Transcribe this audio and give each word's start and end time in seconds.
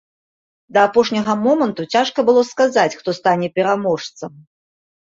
Да 0.77 0.85
апошняга 0.89 1.35
моманту 1.43 1.87
цяжка 1.97 2.19
было 2.31 2.41
сказаць, 2.51 2.97
хто 3.03 3.09
стане 3.21 3.47
пераможцам. 3.61 4.31